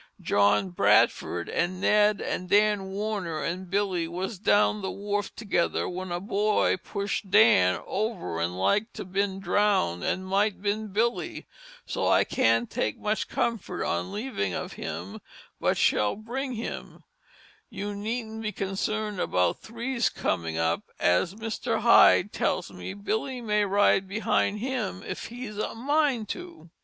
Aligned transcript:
Johnny 0.19 0.67
Bradford 0.69 1.47
& 1.47 1.55
Ned 1.55 2.25
& 2.47 2.47
Dan 2.49 2.85
Warner 2.87 3.43
and 3.43 3.69
Billey 3.69 4.07
was 4.07 4.39
down 4.39 4.81
the 4.81 4.89
wharfe 4.89 5.35
together 5.35 5.87
when 5.87 6.11
a 6.11 6.19
boy 6.19 6.77
push'd 6.77 7.29
Dan 7.29 7.79
over 7.85 8.43
& 8.47 8.47
lik'd 8.47 8.95
to 8.95 9.05
bin 9.05 9.39
drown'd 9.39 10.01
& 10.25 10.25
might 10.25 10.59
bin 10.59 10.87
Billey 10.87 11.45
so 11.85 12.07
I 12.07 12.23
can't 12.23 12.67
take 12.67 12.97
much 12.97 13.27
comfort 13.27 13.85
on 13.85 14.11
leaving 14.11 14.55
of 14.55 14.73
him 14.73 15.21
but 15.59 15.77
shall 15.77 16.15
bring 16.15 16.53
him, 16.53 17.03
you 17.69 17.93
needn't 17.93 18.41
be 18.41 18.51
Concern'd 18.51 19.19
about 19.19 19.59
threes 19.61 20.09
coming 20.09 20.57
up 20.57 20.81
as 20.99 21.35
Mr. 21.35 21.81
Hide 21.81 22.33
tells 22.33 22.71
me 22.71 22.95
Billey 22.95 23.39
may 23.39 23.65
ride 23.65 24.07
behind 24.07 24.57
him 24.61 25.03
if 25.03 25.25
he's 25.25 25.59
a 25.59 25.75
mind 25.75 26.27
to." 26.29 26.71